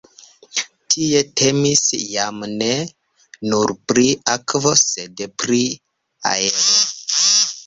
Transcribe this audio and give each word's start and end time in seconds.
Tie 0.93 1.19
temis 1.41 1.81
jam 2.13 2.41
ne 2.55 2.71
nur 3.51 3.75
pri 3.93 4.07
akvo, 4.39 4.75
sed 4.89 5.23
pri 5.45 5.61
aero. 6.33 6.75